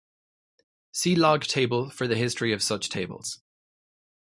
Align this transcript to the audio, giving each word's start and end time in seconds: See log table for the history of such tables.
See 0.91 1.15
log 1.15 1.43
table 1.43 1.91
for 1.91 2.07
the 2.07 2.15
history 2.17 2.53
of 2.53 2.63
such 2.63 2.89
tables. 2.89 3.39